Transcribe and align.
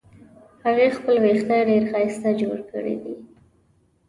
هغې 0.65 0.87
خپل 0.97 1.15
وېښته 1.23 1.57
ډېر 1.69 1.83
ښایسته 1.91 2.29
جوړ 2.41 2.57
کړې 2.71 2.95
دي 3.03 3.15